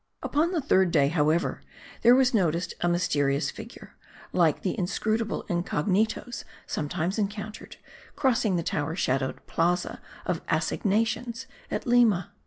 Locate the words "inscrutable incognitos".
4.75-6.43